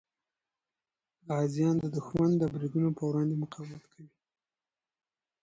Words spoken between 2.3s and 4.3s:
د بریدونو په وړاندې مقاومت کوي.